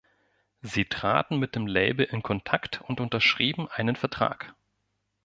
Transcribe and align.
Sie 0.63 0.85
traten 0.85 1.37
mit 1.37 1.53
dem 1.55 1.67
Label 1.67 2.05
in 2.07 2.23
Kontakt 2.23 2.81
und 2.87 2.99
unterschrieben 2.99 3.67
einen 3.69 3.95
Vertrag. 3.95 4.55